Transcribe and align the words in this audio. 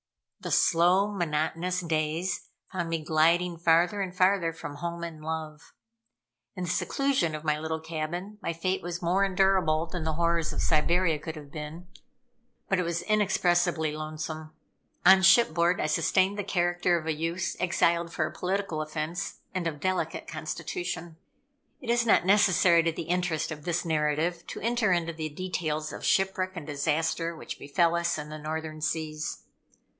The 0.39 0.49
slow, 0.49 1.11
monotonous 1.11 1.81
days 1.81 2.49
found 2.71 2.89
me 2.89 3.03
gliding 3.05 3.57
farther 3.57 4.01
and 4.01 4.17
farther 4.17 4.51
from 4.51 4.77
home 4.77 5.03
and 5.03 5.21
love. 5.23 5.75
In 6.55 6.63
the 6.63 6.69
seclusion 6.71 7.35
of 7.35 7.43
my 7.43 7.59
little 7.59 7.79
cabin, 7.79 8.39
my 8.41 8.51
fate 8.51 8.81
was 8.81 9.03
more 9.03 9.23
endurable 9.23 9.85
than 9.85 10.03
the 10.03 10.13
horrors 10.13 10.51
of 10.51 10.63
Siberia 10.63 11.19
could 11.19 11.35
have 11.35 11.51
been, 11.51 11.85
but 12.67 12.79
it 12.79 12.83
was 12.83 13.03
inexpressibly 13.03 13.95
lonesome. 13.95 14.51
On 15.05 15.21
shipboard 15.21 15.79
I 15.79 15.85
sustained 15.85 16.39
the 16.39 16.43
character 16.43 16.97
of 16.97 17.05
a 17.05 17.13
youth, 17.13 17.55
exiled 17.59 18.11
for 18.11 18.25
a 18.25 18.31
political 18.33 18.81
offense, 18.81 19.41
and 19.53 19.67
of 19.67 19.75
a 19.75 19.77
delicate 19.77 20.27
constitution. 20.27 21.17
It 21.79 21.91
is 21.91 22.07
not 22.07 22.25
necessary 22.25 22.81
to 22.81 22.91
the 22.91 23.03
interest 23.03 23.51
of 23.51 23.65
this 23.65 23.85
narrative 23.85 24.47
to 24.47 24.61
enter 24.61 24.91
into 24.91 25.13
the 25.13 25.29
details 25.29 25.93
of 25.93 26.03
shipwreck 26.03 26.53
and 26.55 26.65
disaster, 26.65 27.35
which 27.35 27.59
befel 27.59 27.93
us 27.93 28.17
in 28.17 28.29
the 28.29 28.39
Northern 28.39 28.81
Seas. 28.81 29.43